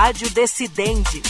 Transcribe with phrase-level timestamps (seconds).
[0.00, 1.20] Rádio Decidente.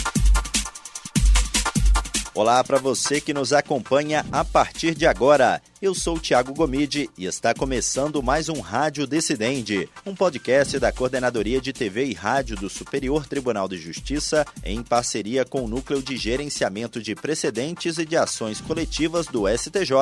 [2.35, 5.63] Olá para você que nos acompanha a partir de agora.
[5.81, 10.91] Eu sou o Tiago Gomide e está começando mais um Rádio Decidente, um podcast da
[10.91, 16.03] Coordenadoria de TV e Rádio do Superior Tribunal de Justiça, em parceria com o Núcleo
[16.03, 19.93] de Gerenciamento de Precedentes e de Ações Coletivas do STJ,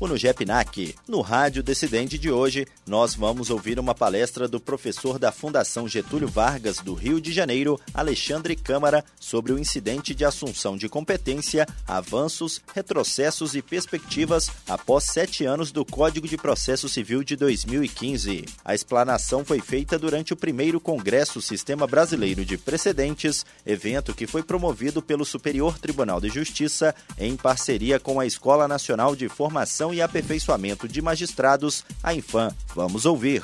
[0.00, 0.94] o NUGEPNAC.
[1.06, 6.26] No Rádio Decidente de hoje, nós vamos ouvir uma palestra do professor da Fundação Getúlio
[6.26, 12.62] Vargas do Rio de Janeiro, Alexandre Câmara, sobre o incidente de assunção de competência, avanços,
[12.74, 18.44] retrocessos e perspectivas após sete anos do Código de Processo Civil de 2015.
[18.64, 24.44] A explanação foi feita durante o primeiro Congresso Sistema Brasileiro de Precedentes, evento que foi
[24.44, 30.00] promovido pelo Superior Tribunal de Justiça em parceria com a Escola Nacional de Formação e
[30.00, 32.54] Aperfeiçoamento de Magistrados, a Infam.
[32.72, 33.42] Vamos ouvir.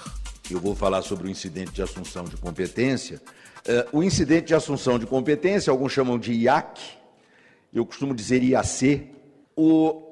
[0.48, 3.20] Eu vou falar sobre o incidente de assunção de competência.
[3.66, 6.80] Uh, o incidente de assunção de competência, alguns chamam de IAC,
[7.74, 9.10] eu costumo dizer IAC.
[9.56, 10.03] O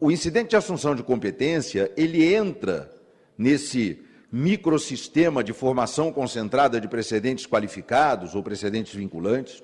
[0.00, 2.92] o incidente de assunção de competência, ele entra
[3.36, 9.62] nesse microsistema de formação concentrada de precedentes qualificados ou precedentes vinculantes,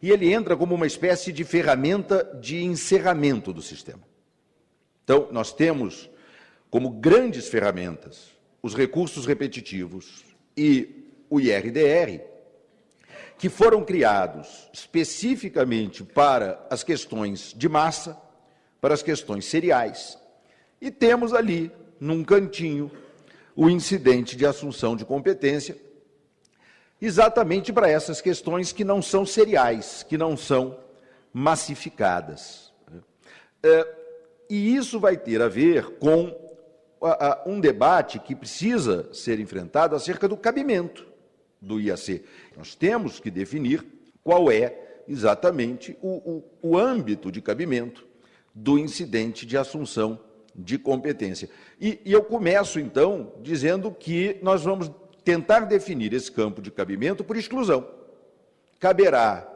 [0.00, 4.02] e ele entra como uma espécie de ferramenta de encerramento do sistema.
[5.04, 6.10] Então, nós temos
[6.70, 8.32] como grandes ferramentas
[8.62, 10.24] os recursos repetitivos
[10.56, 12.20] e o IRDR,
[13.38, 18.16] que foram criados especificamente para as questões de massa,
[18.82, 20.18] para as questões seriais.
[20.80, 22.90] E temos ali, num cantinho,
[23.54, 25.76] o incidente de assunção de competência,
[27.00, 30.76] exatamente para essas questões que não são seriais, que não são
[31.32, 32.72] massificadas.
[33.62, 33.86] É,
[34.50, 36.36] e isso vai ter a ver com
[37.46, 41.06] um debate que precisa ser enfrentado acerca do cabimento
[41.60, 42.24] do IAC.
[42.56, 43.84] Nós temos que definir
[44.24, 48.11] qual é exatamente o, o, o âmbito de cabimento
[48.54, 50.18] do incidente de assunção
[50.54, 51.48] de competência.
[51.80, 54.90] E, e, eu começo, então, dizendo que nós vamos
[55.24, 57.86] tentar definir esse campo de cabimento por exclusão.
[58.78, 59.48] Caberá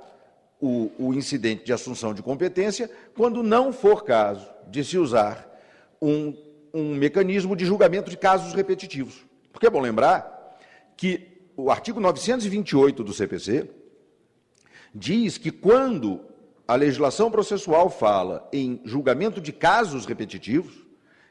[0.61, 5.47] o, o incidente de assunção de competência quando não for caso de se usar
[6.01, 6.35] um,
[6.73, 9.27] um mecanismo de julgamento de casos repetitivos.
[9.53, 10.59] Porque é bom lembrar
[10.97, 13.69] que o artigo 928 do CPC
[14.95, 16.21] diz que quando
[16.67, 20.85] a legislação processual fala em julgamento de casos repetitivos,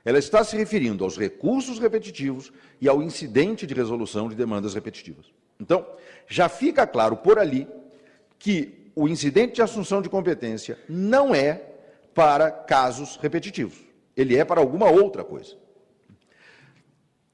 [0.04, 5.26] ela está se referindo aos recursos repetitivos e ao incidente de resolução de demandas repetitivas.
[5.60, 5.86] Então,
[6.28, 7.68] já fica claro por ali
[8.38, 11.62] que o incidente de assunção de competência não é
[12.14, 13.78] para casos repetitivos.
[14.16, 15.58] Ele é para alguma outra coisa.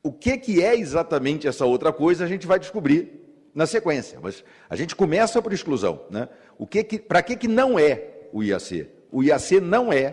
[0.01, 3.21] O que, que é exatamente essa outra coisa, a gente vai descobrir
[3.53, 6.05] na sequência, mas a gente começa por exclusão.
[6.09, 6.27] Né?
[6.61, 8.87] O que que, para que, que não é o IAC?
[9.11, 10.11] O IAC não é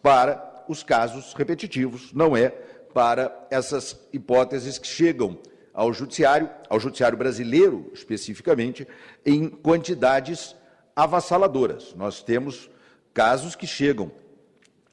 [0.00, 2.50] para os casos repetitivos, não é
[2.94, 5.36] para essas hipóteses que chegam
[5.74, 8.86] ao judiciário, ao judiciário brasileiro especificamente,
[9.26, 10.54] em quantidades
[10.94, 11.92] avassaladoras.
[11.96, 12.70] Nós temos
[13.12, 14.12] casos que chegam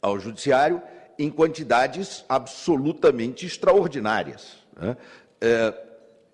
[0.01, 0.81] ao judiciário
[1.19, 4.65] em quantidades absolutamente extraordinárias.
[4.75, 4.97] Né?
[5.41, 5.86] É,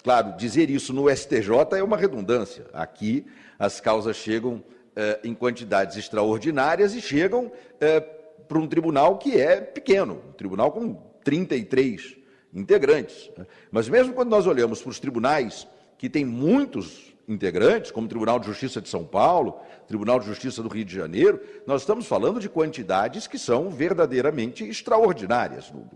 [0.04, 2.66] Claro, dizer isso no STJ é uma redundância.
[2.74, 3.26] Aqui
[3.58, 4.62] as causas chegam
[4.96, 7.50] eh, em quantidades extraordinárias e chegam
[7.80, 12.18] eh, para um tribunal que é pequeno, um tribunal com 33
[12.54, 13.32] integrantes.
[13.72, 15.66] Mas mesmo quando nós olhamos para os tribunais
[15.98, 20.62] que têm muitos integrantes, como o Tribunal de Justiça de São Paulo, Tribunal de Justiça
[20.62, 25.88] do Rio de Janeiro, nós estamos falando de quantidades que são verdadeiramente extraordinárias, no,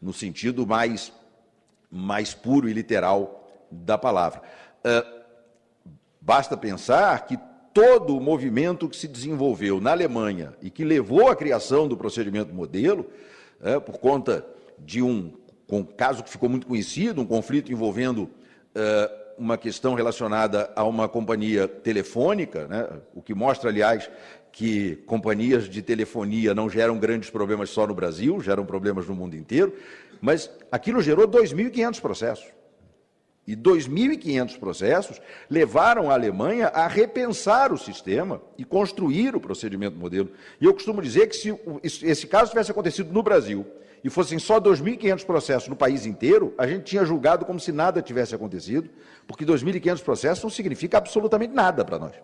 [0.00, 1.12] no sentido mais,
[1.90, 3.39] mais puro e literal
[3.70, 4.42] da palavra.
[4.84, 5.20] Uh,
[6.20, 7.38] basta pensar que
[7.72, 12.52] todo o movimento que se desenvolveu na Alemanha e que levou à criação do procedimento
[12.52, 13.06] modelo,
[13.60, 14.44] uh, por conta
[14.78, 15.32] de um,
[15.70, 21.08] um, caso que ficou muito conhecido, um conflito envolvendo uh, uma questão relacionada a uma
[21.08, 24.10] companhia telefônica, né, o que mostra, aliás,
[24.52, 29.36] que companhias de telefonia não geram grandes problemas só no Brasil, geram problemas no mundo
[29.36, 29.72] inteiro,
[30.20, 32.59] mas aquilo gerou 2.500 processos.
[33.46, 40.30] E 2.500 processos levaram a Alemanha a repensar o sistema e construir o procedimento modelo.
[40.60, 43.66] E eu costumo dizer que se esse caso tivesse acontecido no Brasil
[44.04, 48.00] e fossem só 2.500 processos no país inteiro, a gente tinha julgado como se nada
[48.00, 48.88] tivesse acontecido,
[49.26, 52.14] porque 2.500 processos não significa absolutamente nada para nós.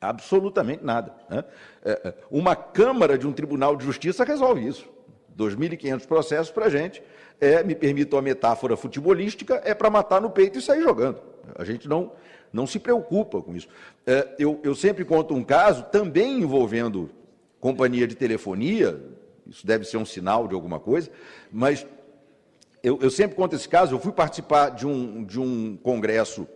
[0.00, 1.14] Absolutamente nada.
[1.28, 1.44] Né?
[1.84, 4.88] É, é, uma Câmara de um Tribunal de Justiça resolve isso.
[5.38, 7.02] 2.500 processos para a gente,
[7.40, 11.20] é, me permitam a metáfora futebolística, é para matar no peito e sair jogando.
[11.54, 12.12] A gente não,
[12.52, 13.68] não se preocupa com isso.
[14.06, 17.10] É, eu, eu sempre conto um caso, também envolvendo
[17.60, 19.00] companhia de telefonia,
[19.46, 21.10] isso deve ser um sinal de alguma coisa,
[21.50, 21.86] mas
[22.82, 23.94] eu, eu sempre conto esse caso.
[23.94, 26.46] Eu fui participar de um, de um congresso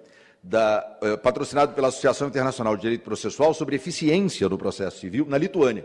[0.42, 5.38] da, eh, patrocinado pela Associação Internacional de Direito Processual sobre eficiência do processo civil na
[5.38, 5.84] Lituânia.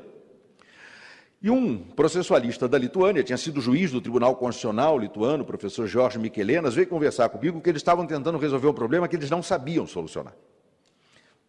[1.42, 6.74] E um processualista da Lituânia, tinha sido juiz do Tribunal Constitucional lituano, professor Jorge Michelenas,
[6.74, 10.36] veio conversar comigo que eles estavam tentando resolver um problema que eles não sabiam solucionar.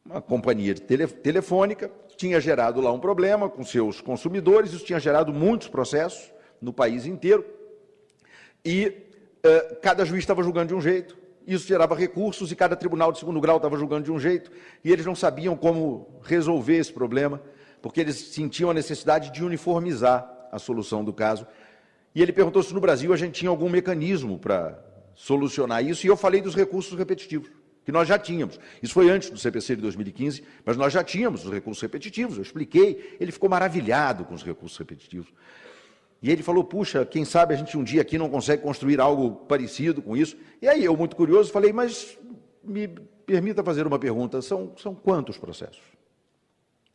[0.05, 5.33] Uma companhia tele, telefônica tinha gerado lá um problema com seus consumidores, isso tinha gerado
[5.33, 7.45] muitos processos no país inteiro,
[8.63, 13.11] e uh, cada juiz estava julgando de um jeito, isso gerava recursos, e cada tribunal
[13.11, 14.51] de segundo grau estava julgando de um jeito,
[14.85, 17.41] e eles não sabiam como resolver esse problema
[17.89, 21.47] porque eles sentiam a necessidade de uniformizar a solução do caso.
[22.15, 24.79] E ele perguntou se no Brasil a gente tinha algum mecanismo para
[25.15, 27.51] solucionar isso, e eu falei dos recursos repetitivos,
[27.87, 28.61] que nós já tínhamos.
[28.83, 32.43] Isso foi antes do CPC de 2015, mas nós já tínhamos os recursos repetitivos, eu
[32.43, 35.33] expliquei, ele ficou maravilhado com os recursos repetitivos.
[36.21, 39.31] E ele falou: puxa, quem sabe a gente um dia aqui não consegue construir algo
[39.47, 40.37] parecido com isso.
[40.61, 42.19] E aí eu, muito curioso, falei: mas
[42.63, 45.98] me permita fazer uma pergunta: são, são quantos processos?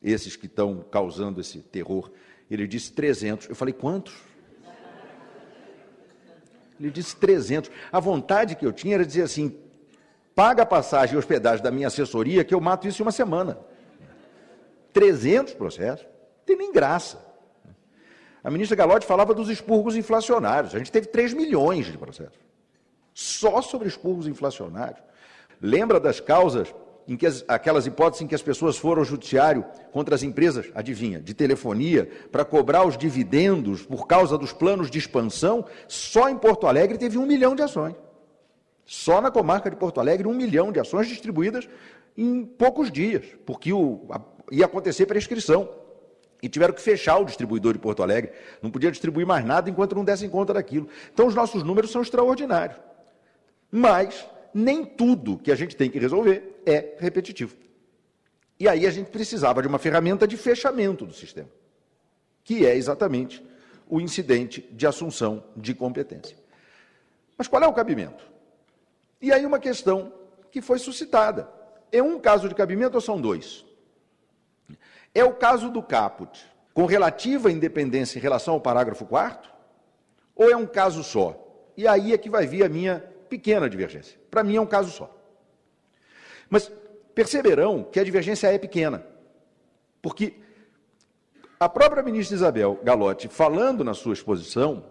[0.03, 2.11] Esses que estão causando esse terror.
[2.51, 3.50] Ele disse 300.
[3.50, 4.13] Eu falei, quantos?
[6.79, 7.71] Ele disse 300.
[7.91, 9.57] A vontade que eu tinha era dizer assim:
[10.35, 13.57] paga a passagem e hospedagem da minha assessoria, que eu mato isso em uma semana.
[14.91, 16.06] 300 processos.
[16.06, 17.23] Não tem nem graça.
[18.44, 20.75] A ministra Galotti falava dos expurgos inflacionários.
[20.75, 22.38] A gente teve 3 milhões de processos.
[23.13, 25.01] Só sobre expurgos inflacionários.
[25.61, 26.73] Lembra das causas
[27.07, 30.71] em que as, aquelas hipóteses em que as pessoas foram ao judiciário contra as empresas,
[30.73, 36.38] adivinha, de telefonia, para cobrar os dividendos por causa dos planos de expansão, só em
[36.38, 37.95] Porto Alegre teve um milhão de ações.
[38.85, 41.67] Só na comarca de Porto Alegre, um milhão de ações distribuídas
[42.17, 44.21] em poucos dias, porque o, a,
[44.51, 45.69] ia acontecer prescrição.
[46.41, 48.33] E tiveram que fechar o distribuidor de Porto Alegre.
[48.61, 50.89] Não podia distribuir mais nada enquanto não dessem conta daquilo.
[51.13, 52.77] Então, os nossos números são extraordinários.
[53.71, 57.55] Mas nem tudo que a gente tem que resolver é repetitivo.
[58.59, 61.50] E aí a gente precisava de uma ferramenta de fechamento do sistema,
[62.44, 63.44] que é exatamente
[63.89, 66.38] o incidente de assunção de competência.
[67.38, 68.25] Mas qual é o cabimento?
[69.21, 70.13] E aí uma questão
[70.51, 71.49] que foi suscitada.
[71.91, 73.65] É um caso de cabimento ou são dois?
[75.13, 79.51] É o caso do caput, com relativa independência em relação ao parágrafo 4
[80.35, 81.39] ou é um caso só?
[81.77, 83.03] E aí é que vai vir a minha
[83.33, 84.19] pequena divergência.
[84.30, 85.09] Para mim é um caso só.
[86.47, 86.71] Mas
[87.15, 89.03] perceberão que a divergência é pequena.
[90.03, 90.35] Porque
[91.59, 94.85] a própria ministra Isabel Galotti, falando na sua exposição,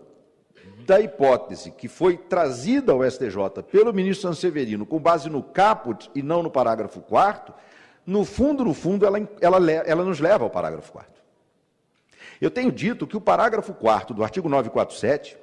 [0.84, 6.20] da hipótese que foi trazida ao STJ pelo ministro Sanseverino com base no caput e
[6.20, 7.54] não no parágrafo 4
[8.04, 11.12] no fundo, no fundo, ela, ela, ela nos leva ao parágrafo 4
[12.40, 15.38] Eu tenho dito que o parágrafo 4 do artigo 947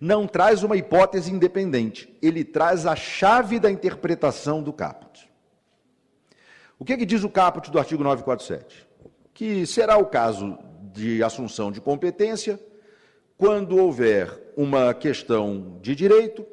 [0.00, 5.30] não traz uma hipótese independente, ele traz a chave da interpretação do caput.
[6.78, 8.86] O que, é que diz o caput do artigo 947?
[9.32, 10.58] Que será o caso
[10.92, 12.60] de assunção de competência
[13.38, 16.46] quando houver uma questão de direito,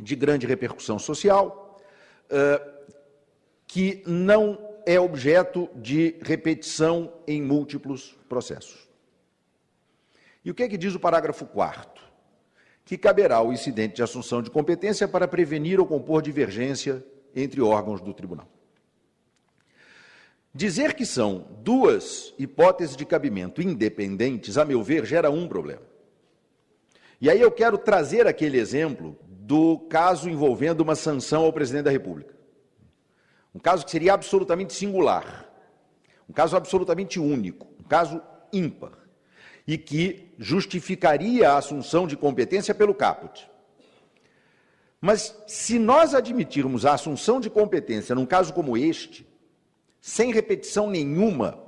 [0.00, 1.80] de grande repercussão social,
[3.66, 8.88] que não é objeto de repetição em múltiplos processos.
[10.44, 12.11] E o que é que diz o parágrafo 4
[12.84, 18.00] que caberá ao incidente de assunção de competência para prevenir ou compor divergência entre órgãos
[18.00, 18.48] do tribunal.
[20.54, 25.82] Dizer que são duas hipóteses de cabimento independentes, a meu ver, gera um problema.
[27.20, 31.90] E aí eu quero trazer aquele exemplo do caso envolvendo uma sanção ao presidente da
[31.90, 32.34] República.
[33.54, 35.48] Um caso que seria absolutamente singular,
[36.28, 38.20] um caso absolutamente único, um caso
[38.52, 39.01] ímpar
[39.66, 43.48] e que justificaria a assunção de competência pelo caput.
[45.00, 49.26] Mas se nós admitirmos a assunção de competência num caso como este,
[50.00, 51.62] sem repetição nenhuma,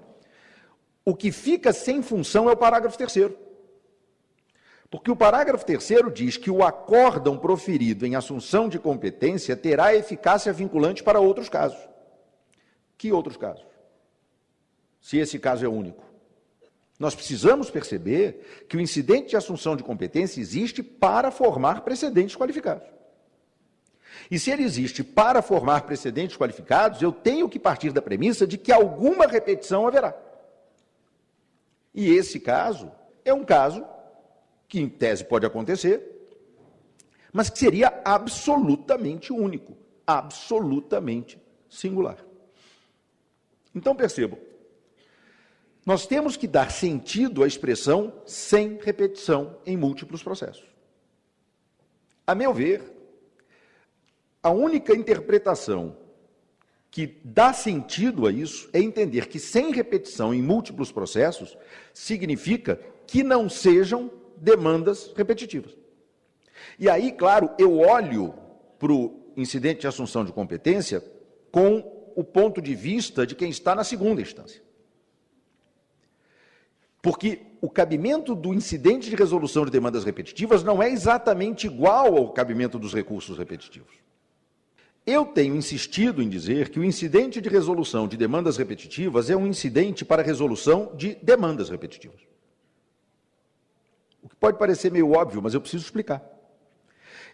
[1.04, 3.36] o que fica sem função é o parágrafo terceiro.
[4.88, 10.52] Porque o parágrafo terceiro diz que o acórdão proferido em assunção de competência terá eficácia
[10.52, 11.78] vinculante para outros casos.
[12.96, 13.66] Que outros casos?
[15.00, 16.03] Se esse caso é único.
[17.04, 22.88] Nós precisamos perceber que o incidente de assunção de competência existe para formar precedentes qualificados.
[24.30, 28.56] E se ele existe para formar precedentes qualificados, eu tenho que partir da premissa de
[28.56, 30.16] que alguma repetição haverá.
[31.92, 32.90] E esse caso
[33.22, 33.84] é um caso
[34.66, 36.10] que em tese pode acontecer,
[37.30, 42.16] mas que seria absolutamente único, absolutamente singular.
[43.74, 44.38] Então percebam,
[45.84, 50.64] nós temos que dar sentido à expressão sem repetição em múltiplos processos.
[52.26, 52.82] A meu ver,
[54.42, 55.96] a única interpretação
[56.90, 61.58] que dá sentido a isso é entender que sem repetição em múltiplos processos
[61.92, 65.76] significa que não sejam demandas repetitivas.
[66.78, 68.32] E aí, claro, eu olho
[68.78, 71.04] para o incidente de assunção de competência
[71.50, 74.63] com o ponto de vista de quem está na segunda instância.
[77.04, 82.32] Porque o cabimento do incidente de resolução de demandas repetitivas não é exatamente igual ao
[82.32, 83.92] cabimento dos recursos repetitivos.
[85.04, 89.46] Eu tenho insistido em dizer que o incidente de resolução de demandas repetitivas é um
[89.46, 92.22] incidente para resolução de demandas repetitivas.
[94.22, 96.24] O que pode parecer meio óbvio, mas eu preciso explicar.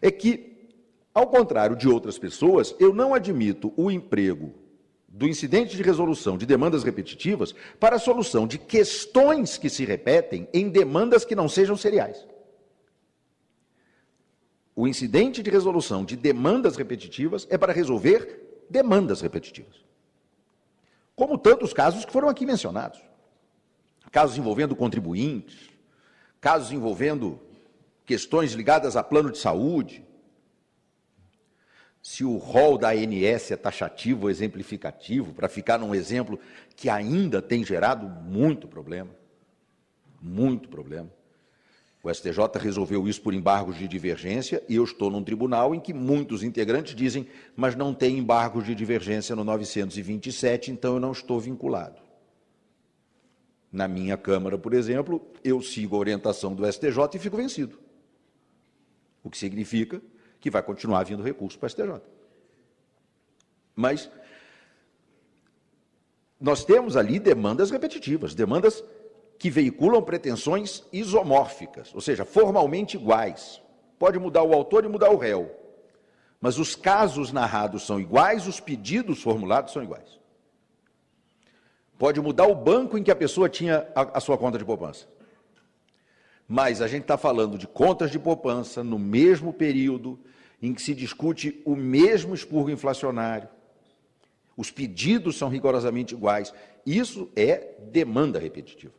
[0.02, 0.68] É que,
[1.14, 4.52] ao contrário de outras pessoas, eu não admito o emprego
[5.10, 10.48] do incidente de resolução de demandas repetitivas para a solução de questões que se repetem
[10.54, 12.24] em demandas que não sejam seriais.
[14.74, 19.84] O incidente de resolução de demandas repetitivas é para resolver demandas repetitivas.
[21.16, 23.00] Como tantos casos que foram aqui mencionados.
[24.12, 25.70] Casos envolvendo contribuintes,
[26.40, 27.38] casos envolvendo
[28.06, 30.04] questões ligadas a plano de saúde,
[32.02, 36.38] se o rol da ANS é taxativo ou exemplificativo, para ficar num exemplo
[36.74, 39.10] que ainda tem gerado muito problema.
[40.20, 41.10] Muito problema.
[42.02, 45.92] O STJ resolveu isso por embargos de divergência e eu estou num tribunal em que
[45.92, 51.38] muitos integrantes dizem, mas não tem embargos de divergência no 927, então eu não estou
[51.38, 52.00] vinculado.
[53.70, 57.78] Na minha Câmara, por exemplo, eu sigo a orientação do STJ e fico vencido.
[59.22, 60.00] O que significa
[60.40, 62.00] que vai continuar vindo recurso para o STJ.
[63.76, 64.10] Mas
[66.40, 68.82] nós temos ali demandas repetitivas, demandas
[69.38, 73.60] que veiculam pretensões isomórficas, ou seja, formalmente iguais.
[73.98, 75.54] Pode mudar o autor e mudar o réu.
[76.40, 80.18] Mas os casos narrados são iguais, os pedidos formulados são iguais.
[81.98, 85.06] Pode mudar o banco em que a pessoa tinha a, a sua conta de poupança.
[86.52, 90.18] Mas a gente está falando de contas de poupança no mesmo período
[90.60, 93.48] em que se discute o mesmo expurgo inflacionário.
[94.56, 96.52] Os pedidos são rigorosamente iguais.
[96.84, 98.92] Isso é demanda repetitiva.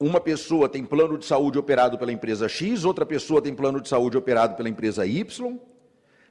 [0.00, 3.90] Uma pessoa tem plano de saúde operado pela empresa X, outra pessoa tem plano de
[3.90, 5.58] saúde operado pela empresa Y,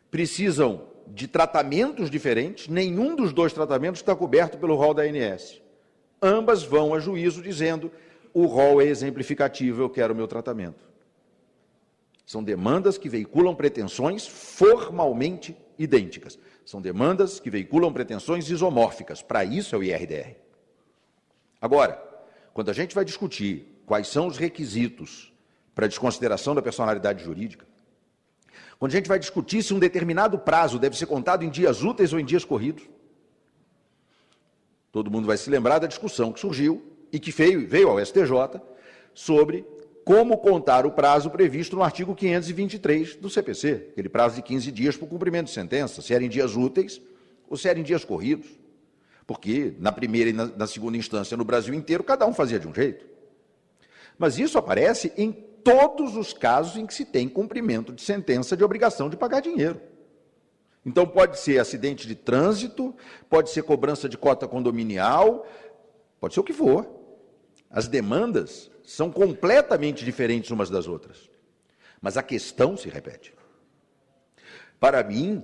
[0.10, 5.62] precisam de tratamentos diferentes, nenhum dos dois tratamentos está coberto pelo rol da ANS.
[6.20, 7.92] Ambas vão a juízo dizendo
[8.40, 10.86] o rol é exemplificativo, eu quero o meu tratamento.
[12.24, 16.38] São demandas que veiculam pretensões formalmente idênticas.
[16.64, 19.24] São demandas que veiculam pretensões isomórficas.
[19.24, 20.36] Para isso é o IRDR.
[21.60, 22.00] Agora,
[22.54, 25.34] quando a gente vai discutir quais são os requisitos
[25.74, 27.66] para desconsideração da personalidade jurídica,
[28.78, 32.14] quando a gente vai discutir se um determinado prazo deve ser contado em dias úteis
[32.14, 32.88] ou em dias corridos,
[34.92, 38.62] todo mundo vai se lembrar da discussão que surgiu e que veio, veio ao STJ
[39.14, 39.66] sobre
[40.04, 44.96] como contar o prazo previsto no artigo 523 do CPC, aquele prazo de 15 dias
[44.96, 47.02] para o cumprimento de sentença, se era em dias úteis
[47.50, 48.48] ou se era em dias corridos.
[49.26, 52.68] Porque na primeira e na, na segunda instância no Brasil inteiro, cada um fazia de
[52.68, 53.06] um jeito.
[54.18, 58.64] Mas isso aparece em todos os casos em que se tem cumprimento de sentença de
[58.64, 59.82] obrigação de pagar dinheiro.
[60.86, 62.96] Então, pode ser acidente de trânsito,
[63.30, 65.46] pode ser cobrança de cota condominial,
[66.22, 66.97] pode ser o que for.
[67.78, 71.30] As demandas são completamente diferentes umas das outras,
[72.02, 73.36] mas a questão se repete.
[74.80, 75.44] Para mim,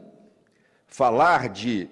[0.88, 1.88] falar de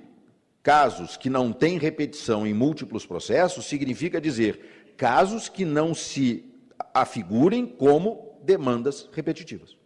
[0.63, 6.43] casos que não têm repetição em múltiplos processos significa dizer casos que não se
[6.91, 9.77] afigurem como demandas repetitivas.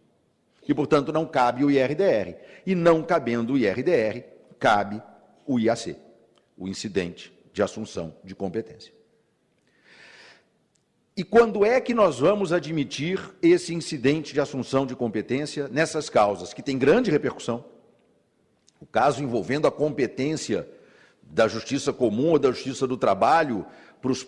[0.66, 2.34] E, portanto, não cabe o IRDR.
[2.64, 4.24] E não cabendo o IRDR,
[4.58, 5.02] cabe
[5.44, 5.96] o IAC,
[6.56, 8.95] o incidente de assunção de competência.
[11.16, 16.52] E quando é que nós vamos admitir esse incidente de assunção de competência nessas causas,
[16.52, 17.64] que tem grande repercussão?
[18.78, 20.68] O caso envolvendo a competência
[21.22, 23.64] da justiça comum ou da justiça do trabalho
[24.02, 24.24] para os,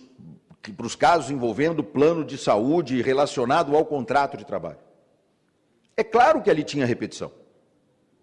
[0.75, 4.78] para os casos envolvendo plano de saúde relacionado ao contrato de trabalho.
[5.95, 7.30] É claro que ali tinha repetição.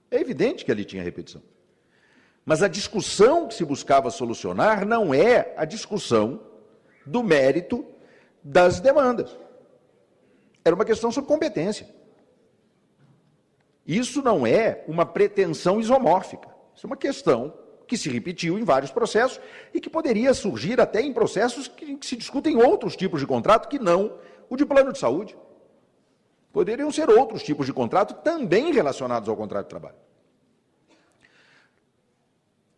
[0.09, 1.43] É evidente que ali tinha repetição.
[2.43, 6.41] Mas a discussão que se buscava solucionar não é a discussão
[7.05, 7.85] do mérito
[8.45, 9.35] das demandas.
[10.63, 11.89] Era uma questão sobre competência.
[13.87, 16.47] Isso não é uma pretensão isomórfica.
[16.75, 17.53] Isso é uma questão
[17.87, 19.39] que se repetiu em vários processos
[19.73, 23.67] e que poderia surgir até em processos que, que se discutem outros tipos de contrato
[23.67, 25.35] que não o de plano de saúde.
[26.53, 29.97] Poderiam ser outros tipos de contrato também relacionados ao contrato de trabalho.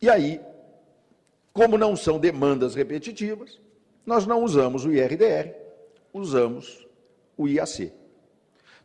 [0.01, 0.41] E aí,
[1.53, 3.59] como não são demandas repetitivas,
[4.07, 5.53] nós não usamos o IRDR,
[6.13, 6.87] usamos
[7.35, 7.91] o IAC.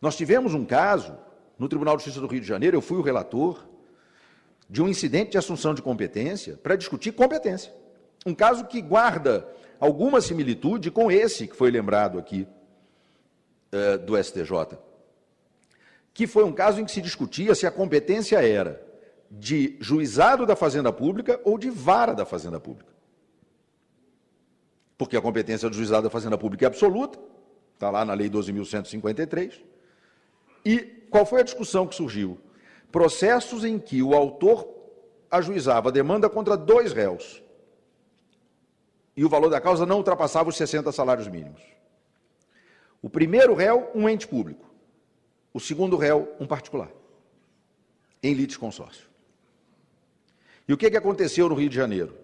[0.01, 1.17] Nós tivemos um caso
[1.57, 3.65] no Tribunal de Justiça do Rio de Janeiro, eu fui o relator
[4.69, 7.73] de um incidente de assunção de competência para discutir competência.
[8.27, 9.47] Um caso que guarda
[9.79, 12.49] alguma similitude com esse que foi lembrado aqui
[13.73, 14.77] uh, do STJ,
[16.13, 18.85] que foi um caso em que se discutia se a competência era
[19.31, 22.92] de juizado da Fazenda Pública ou de vara da Fazenda Pública.
[25.03, 27.19] Porque a competência do juizado da Fazenda Pública é absoluta,
[27.75, 29.61] está lá na Lei 12.153.
[30.65, 30.79] E
[31.11, 32.39] qual foi a discussão que surgiu?
[32.93, 34.65] Processos em que o autor
[35.29, 37.43] ajuizava demanda contra dois réus
[39.17, 41.61] e o valor da causa não ultrapassava os 60 salários mínimos.
[43.03, 44.73] O primeiro réu, um ente público.
[45.53, 46.93] O segundo réu, um particular.
[48.23, 49.09] Em litisconsórcio.
[50.69, 52.17] E o que, que aconteceu no Rio de Janeiro?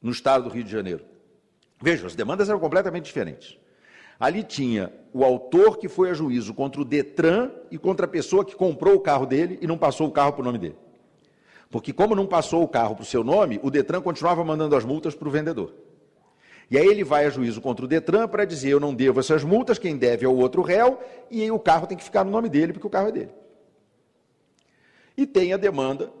[0.00, 1.10] No estado do Rio de Janeiro?
[1.82, 3.58] Vejam, as demandas eram completamente diferentes.
[4.18, 8.44] Ali tinha o autor que foi a juízo contra o Detran e contra a pessoa
[8.44, 10.76] que comprou o carro dele e não passou o carro para o nome dele.
[11.68, 14.84] Porque, como não passou o carro para o seu nome, o Detran continuava mandando as
[14.84, 15.74] multas para o vendedor.
[16.70, 19.42] E aí ele vai a juízo contra o Detran para dizer: eu não devo essas
[19.42, 22.30] multas, quem deve é o outro réu, e aí o carro tem que ficar no
[22.30, 23.30] nome dele, porque o carro é dele.
[25.16, 26.12] E tem a demanda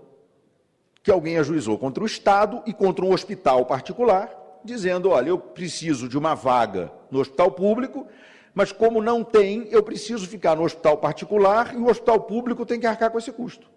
[1.04, 6.08] que alguém ajuizou contra o Estado e contra um hospital particular, dizendo: olha, eu preciso
[6.08, 8.06] de uma vaga no hospital público,
[8.54, 12.78] mas como não tem, eu preciso ficar no hospital particular e o hospital público tem
[12.80, 13.70] que arcar com esse custo.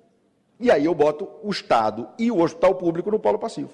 [0.59, 3.71] E aí eu boto o Estado e o hospital público no polo passivo.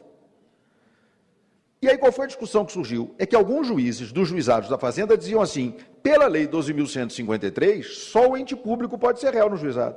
[1.82, 3.15] E aí qual foi a discussão que surgiu?
[3.17, 8.38] É que alguns juízes dos juizados da Fazenda diziam assim: pela lei 12.153, só o
[8.38, 9.95] ente público pode ser réu no juizado.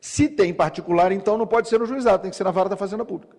[0.00, 2.76] Se tem particular, então não pode ser no juizado, tem que ser na vara da
[2.76, 3.36] Fazenda Pública.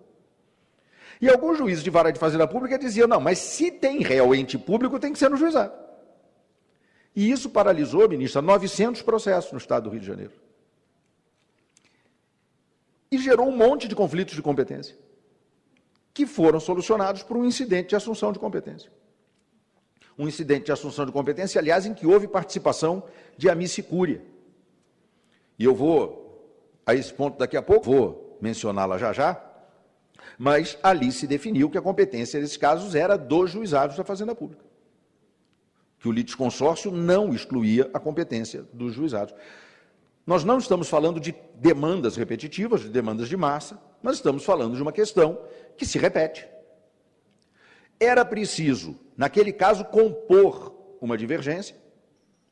[1.24, 4.58] E alguns juízes de vara de Fazenda Pública diziam: não, mas se tem réu ente
[4.58, 5.72] público, tem que ser no juizado.
[7.16, 10.32] E isso paralisou, ministra, 900 processos no estado do Rio de Janeiro.
[13.10, 14.94] E gerou um monte de conflitos de competência,
[16.12, 18.92] que foram solucionados por um incidente de assunção de competência.
[20.18, 23.02] Um incidente de assunção de competência, aliás, em que houve participação
[23.34, 24.20] de amicicúria.
[25.58, 29.53] E eu vou, a esse ponto daqui a pouco, vou mencioná-la já já,
[30.38, 34.64] mas ali se definiu que a competência nesses casos era dos juizados da Fazenda Pública.
[35.98, 39.34] Que o litisconsórcio não excluía a competência dos juizados.
[40.26, 44.82] Nós não estamos falando de demandas repetitivas, de demandas de massa, mas estamos falando de
[44.82, 45.38] uma questão
[45.76, 46.46] que se repete.
[48.00, 51.76] Era preciso, naquele caso, compor uma divergência,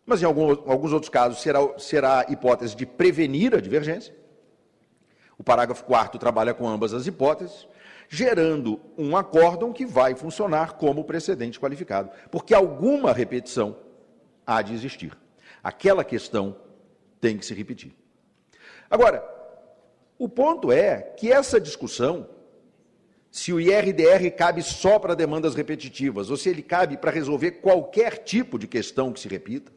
[0.04, 4.14] mas em alguns outros casos será, será a hipótese de prevenir a divergência.
[5.42, 7.66] O parágrafo 4 trabalha com ambas as hipóteses,
[8.08, 13.76] gerando um acórdão que vai funcionar como precedente qualificado, porque alguma repetição
[14.46, 15.18] há de existir.
[15.60, 16.54] Aquela questão
[17.20, 17.92] tem que se repetir.
[18.88, 19.28] Agora,
[20.16, 22.28] o ponto é que essa discussão,
[23.28, 28.18] se o IRDR cabe só para demandas repetitivas, ou se ele cabe para resolver qualquer
[28.18, 29.72] tipo de questão que se repita,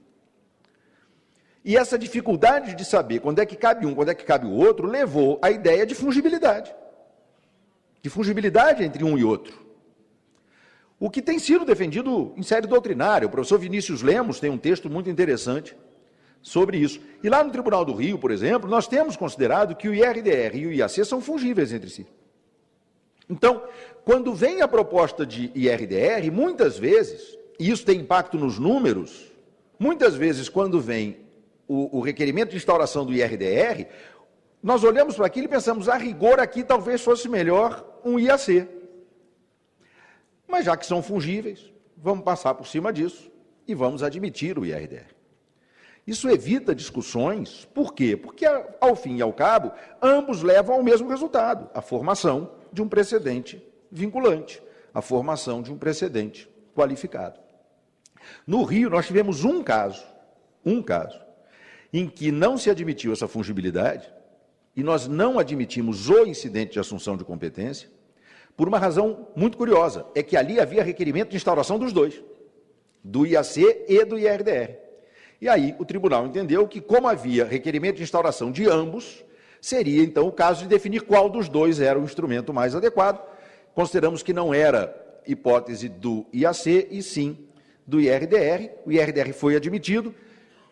[1.65, 4.51] e essa dificuldade de saber quando é que cabe um, quando é que cabe o
[4.51, 6.71] outro, levou à ideia de fungibilidade.
[8.03, 9.65] De fungibilidade entre um e outro.
[10.99, 13.27] O que tem sido defendido em série doutrinária.
[13.27, 15.75] O professor Vinícius Lemos tem um texto muito interessante
[16.39, 17.01] sobre isso.
[17.23, 20.67] E lá no Tribunal do Rio, por exemplo, nós temos considerado que o IRDR e
[20.67, 22.05] o IAC são fungíveis entre si.
[23.27, 23.63] Então,
[24.03, 29.31] quando vem a proposta de IRDR, muitas vezes, e isso tem impacto nos números,
[29.79, 31.24] muitas vezes, quando vem
[31.67, 33.87] o, o requerimento de instauração do IRDR,
[34.61, 38.67] nós olhamos para aquilo e pensamos, a rigor aqui talvez fosse melhor um IAC.
[40.47, 43.31] Mas já que são fungíveis, vamos passar por cima disso
[43.67, 45.15] e vamos admitir o IRDR.
[46.05, 48.15] Isso evita discussões, por quê?
[48.15, 48.45] Porque,
[48.79, 53.63] ao fim e ao cabo, ambos levam ao mesmo resultado: a formação de um precedente
[53.91, 54.61] vinculante,
[54.93, 57.39] a formação de um precedente qualificado.
[58.45, 60.05] No Rio, nós tivemos um caso,
[60.63, 61.24] um caso,
[61.97, 64.11] em que não se admitiu essa fungibilidade,
[64.75, 67.87] e nós não admitimos o incidente de assunção de competência,
[68.57, 72.21] por uma razão muito curiosa, é que ali havia requerimento de instauração dos dois,
[73.01, 74.77] do IAC e do IRDR.
[75.39, 79.23] E aí o tribunal entendeu que, como havia requerimento de instauração de ambos,
[79.61, 83.25] seria então o caso de definir qual dos dois era o instrumento mais adequado.
[83.73, 84.93] Consideramos que não era
[85.25, 87.37] hipótese do IAC e sim
[87.87, 88.69] do IRDR.
[88.85, 90.13] O IRDR foi admitido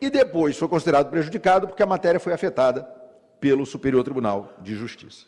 [0.04, 2.84] e depois foi considerado prejudicado porque a matéria foi afetada
[3.40, 5.28] pelo Superior Tribunal de Justiça.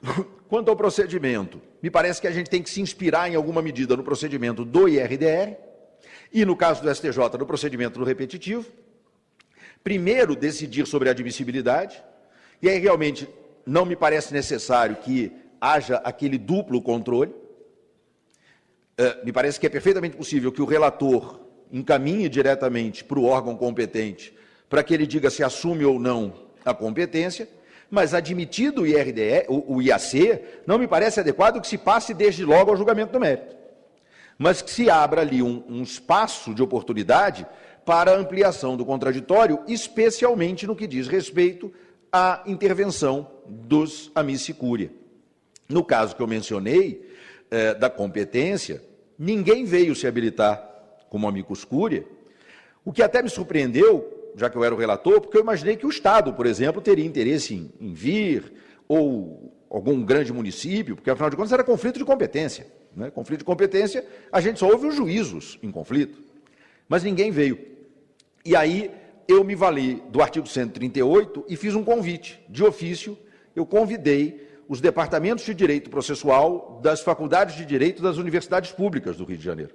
[0.48, 3.96] Quanto ao procedimento, me parece que a gente tem que se inspirar em alguma medida
[3.96, 5.56] no procedimento do IRDR
[6.32, 8.64] e, no caso do STJ, no procedimento do repetitivo.
[9.82, 12.00] Primeiro, decidir sobre a admissibilidade,
[12.62, 13.28] e aí realmente
[13.66, 17.32] não me parece necessário que haja aquele duplo controle.
[17.32, 23.56] Uh, me parece que é perfeitamente possível que o relator encaminhe diretamente para o órgão
[23.56, 24.36] competente
[24.68, 26.32] para que ele diga se assume ou não
[26.64, 27.48] a competência,
[27.90, 32.44] mas admitido o IRDE, o, o IAC, não me parece adequado que se passe desde
[32.44, 33.56] logo ao julgamento do mérito,
[34.36, 37.46] mas que se abra ali um, um espaço de oportunidade
[37.84, 41.72] para ampliação do contraditório, especialmente no que diz respeito
[42.12, 44.90] à intervenção dos amicicúria.
[45.66, 47.08] No caso que eu mencionei,
[47.50, 48.82] eh, da competência,
[49.18, 50.67] ninguém veio se habilitar
[51.08, 52.04] como amicus cúria,
[52.84, 55.86] o que até me surpreendeu, já que eu era o relator, porque eu imaginei que
[55.86, 58.52] o Estado, por exemplo, teria interesse em, em vir,
[58.88, 62.66] ou algum grande município, porque afinal de contas era conflito de competência.
[62.96, 63.10] Né?
[63.10, 66.22] Conflito de competência, a gente só ouve os juízos em conflito.
[66.88, 67.58] Mas ninguém veio.
[68.44, 68.90] E aí
[69.28, 72.40] eu me vali do artigo 138 e fiz um convite.
[72.48, 73.18] De ofício,
[73.54, 79.24] eu convidei os departamentos de direito processual das faculdades de direito das universidades públicas do
[79.24, 79.74] Rio de Janeiro.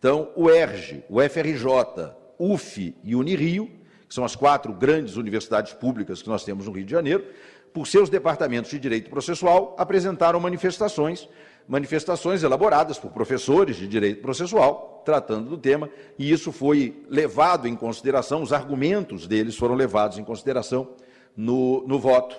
[0.00, 3.70] Então, o ERJ, o FRJ, UF e Unirio
[4.10, 7.24] que são as quatro grandes universidades públicas que nós temos no Rio de Janeiro,
[7.72, 11.28] por seus departamentos de direito processual, apresentaram manifestações,
[11.68, 17.76] manifestações elaboradas por professores de direito processual, tratando do tema, e isso foi levado em
[17.76, 20.88] consideração, os argumentos deles foram levados em consideração
[21.36, 22.34] no, no voto,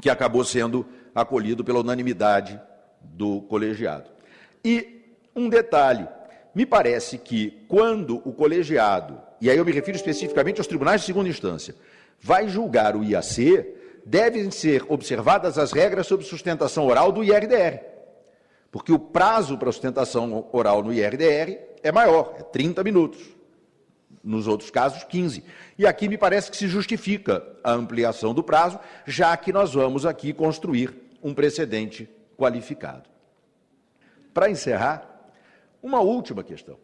[0.00, 2.58] que acabou sendo acolhido pela unanimidade
[3.02, 4.10] do colegiado.
[4.64, 5.02] E
[5.36, 6.08] um detalhe:
[6.54, 11.06] me parece que quando o colegiado e aí eu me refiro especificamente aos tribunais de
[11.06, 11.74] segunda instância,
[12.20, 13.64] vai julgar o IAC,
[14.04, 17.80] devem ser observadas as regras sobre sustentação oral do IRDR.
[18.70, 23.20] Porque o prazo para sustentação oral no IRDR é maior, é 30 minutos.
[24.22, 25.44] Nos outros casos, 15.
[25.78, 30.04] E aqui me parece que se justifica a ampliação do prazo, já que nós vamos
[30.04, 33.08] aqui construir um precedente qualificado.
[34.34, 35.07] Para encerrar,
[35.88, 36.78] uma última questão.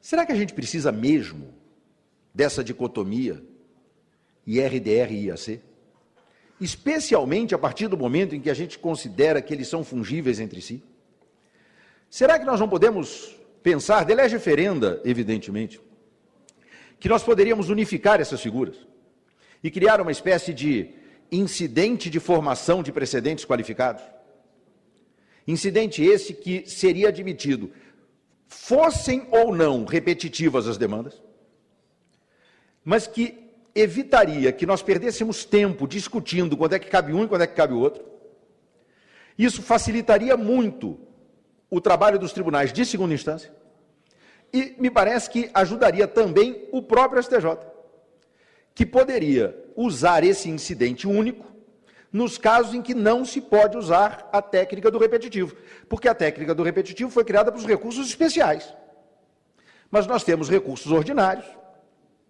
[0.00, 1.54] Será que a gente precisa mesmo
[2.32, 3.42] dessa dicotomia
[4.46, 5.60] IRDR e IAC?
[6.60, 10.60] Especialmente a partir do momento em que a gente considera que eles são fungíveis entre
[10.60, 10.82] si?
[12.10, 15.80] Será que nós não podemos pensar, de lege ferenda, evidentemente,
[17.00, 18.76] que nós poderíamos unificar essas figuras
[19.62, 20.90] e criar uma espécie de
[21.32, 24.02] incidente de formação de precedentes qualificados?
[25.46, 27.70] Incidente esse que seria admitido
[28.48, 31.22] fossem ou não repetitivas as demandas,
[32.84, 37.42] mas que evitaria que nós perdêssemos tempo discutindo quando é que cabe um e quando
[37.42, 38.04] é que cabe o outro.
[39.36, 40.98] Isso facilitaria muito
[41.68, 43.52] o trabalho dos tribunais de segunda instância
[44.52, 47.58] e me parece que ajudaria também o próprio STJ,
[48.72, 51.44] que poderia usar esse incidente único
[52.14, 55.56] nos casos em que não se pode usar a técnica do repetitivo,
[55.88, 58.72] porque a técnica do repetitivo foi criada para os recursos especiais.
[59.90, 61.44] Mas nós temos recursos ordinários,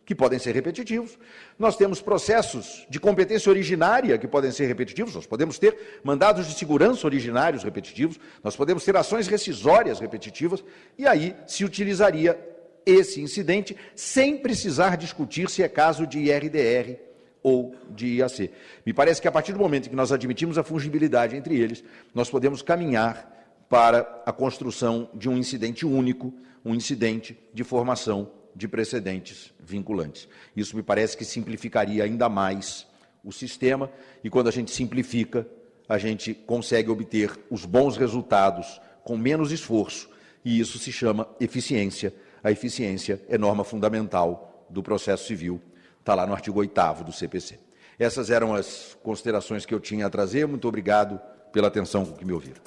[0.07, 1.19] que podem ser repetitivos,
[1.59, 6.55] nós temos processos de competência originária que podem ser repetitivos, nós podemos ter mandados de
[6.55, 10.65] segurança originários repetitivos, nós podemos ter ações rescisórias repetitivas,
[10.97, 12.39] e aí se utilizaria
[12.87, 17.14] esse incidente sem precisar discutir se é caso de IRDR
[17.45, 18.51] ou de IAC.
[18.87, 21.85] Me parece que a partir do momento em que nós admitimos a fungibilidade entre eles,
[22.15, 23.31] nós podemos caminhar
[23.69, 26.33] para a construção de um incidente único,
[26.65, 30.27] um incidente de formação de precedentes vinculantes.
[30.57, 32.87] Isso me parece que simplificaria ainda mais
[33.23, 33.91] o sistema,
[34.23, 35.47] e quando a gente simplifica,
[35.87, 40.09] a gente consegue obter os bons resultados com menos esforço,
[40.43, 42.15] e isso se chama eficiência.
[42.43, 45.61] A eficiência é norma fundamental do processo civil
[46.05, 47.59] Está lá no artigo 8 do CPC.
[47.99, 50.47] Essas eram as considerações que eu tinha a trazer.
[50.47, 51.19] Muito obrigado
[51.51, 52.61] pela atenção com que me ouviram.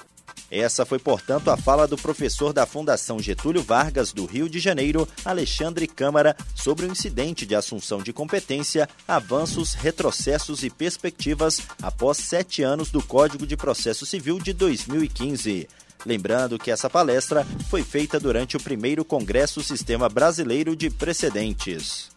[0.50, 5.08] Essa foi, portanto, a fala do professor da Fundação Getúlio Vargas do Rio de Janeiro,
[5.24, 12.64] Alexandre Câmara, sobre o incidente de assunção de competência, avanços, retrocessos e perspectivas após sete
[12.64, 15.70] anos do Código de Processo Civil de 2015.
[16.04, 22.17] Lembrando que essa palestra foi feita durante o primeiro Congresso Sistema Brasileiro de Precedentes.